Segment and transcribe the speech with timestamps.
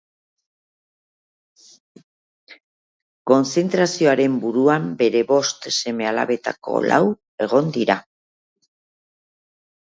[3.31, 7.01] Kontzentrazioaren buruan bere bost seme-alabetako lau
[7.49, 7.99] egon dira.